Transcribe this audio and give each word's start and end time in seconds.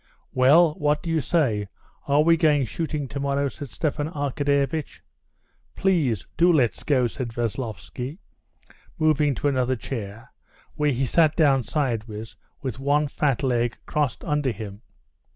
"Well, 0.33 0.73
what 0.79 1.03
do 1.03 1.11
you 1.11 1.21
say, 1.21 1.67
are 2.07 2.23
we 2.23 2.35
going 2.35 2.65
shooting 2.65 3.07
tomorrow?" 3.07 3.49
said 3.49 3.69
Stepan 3.69 4.09
Arkadyevitch. 4.09 4.99
"Please, 5.75 6.25
do 6.37 6.51
let's 6.51 6.81
go," 6.81 7.05
said 7.05 7.31
Veslovsky, 7.31 8.17
moving 8.97 9.35
to 9.35 9.47
another 9.47 9.75
chair, 9.75 10.31
where 10.73 10.91
he 10.91 11.05
sat 11.05 11.35
down 11.35 11.61
sideways, 11.61 12.35
with 12.63 12.79
one 12.79 13.07
fat 13.07 13.43
leg 13.43 13.77
crossed 13.85 14.23
under 14.25 14.51
him. 14.51 14.81